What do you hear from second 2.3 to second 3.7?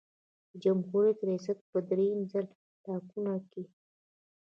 ځل ټاکنو کې.